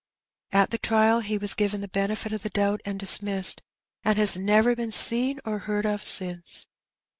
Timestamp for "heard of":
5.59-6.03